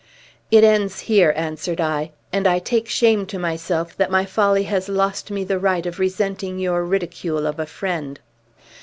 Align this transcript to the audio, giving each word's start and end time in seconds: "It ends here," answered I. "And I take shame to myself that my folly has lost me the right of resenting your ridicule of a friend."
"It 0.49 0.63
ends 0.63 1.01
here," 1.01 1.31
answered 1.37 1.79
I. 1.79 2.09
"And 2.33 2.47
I 2.47 2.57
take 2.57 2.89
shame 2.89 3.27
to 3.27 3.37
myself 3.37 3.95
that 3.97 4.09
my 4.09 4.25
folly 4.25 4.63
has 4.63 4.89
lost 4.89 5.29
me 5.29 5.43
the 5.43 5.59
right 5.59 5.85
of 5.85 5.99
resenting 5.99 6.57
your 6.57 6.83
ridicule 6.83 7.45
of 7.45 7.59
a 7.59 7.67
friend." 7.67 8.19